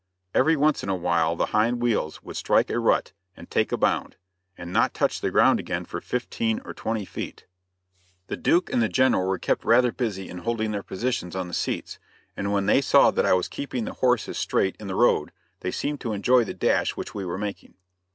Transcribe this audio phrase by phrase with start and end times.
[0.33, 3.77] Every once in a while the hind wheels would strike a rut and take a
[3.77, 4.15] bound,
[4.57, 7.45] and not touch the ground again for fifteen or twenty feet.
[8.25, 11.53] The Duke and the General were kept rather busy in holding their positions on the
[11.53, 11.99] seats,
[12.35, 15.69] and when they saw that I was keeping the horses straight in the road, they
[15.69, 17.75] seemed to enjoy the dash which we were making.